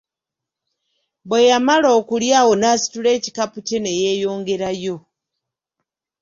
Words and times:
Bwe 1.27 1.39
yamala 1.49 1.87
okulya 1.99 2.35
awo 2.41 2.53
n'asitula 2.57 3.09
ekikapu 3.17 3.59
kye 3.67 3.77
ne 3.81 3.91
yeeyongerayo. 4.01 4.95